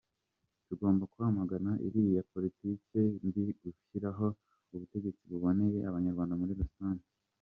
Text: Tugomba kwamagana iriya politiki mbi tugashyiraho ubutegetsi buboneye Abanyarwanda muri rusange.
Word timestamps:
Tugomba 0.67 1.03
kwamagana 1.13 1.71
iriya 1.87 2.21
politiki 2.33 2.99
mbi 3.25 3.43
tugashyiraho 3.59 4.25
ubutegetsi 4.73 5.23
buboneye 5.31 5.79
Abanyarwanda 5.89 6.35
muri 6.41 6.53
rusange. 6.61 7.05